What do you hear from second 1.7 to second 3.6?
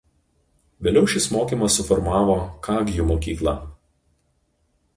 suformavo Kagju mokyklą.